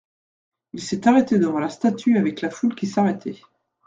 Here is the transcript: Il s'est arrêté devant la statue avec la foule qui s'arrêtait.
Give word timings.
Il 0.73 0.81
s'est 0.81 1.07
arrêté 1.07 1.37
devant 1.37 1.59
la 1.59 1.69
statue 1.69 2.17
avec 2.17 2.41
la 2.41 2.49
foule 2.49 2.73
qui 2.73 2.87
s'arrêtait. 2.87 3.39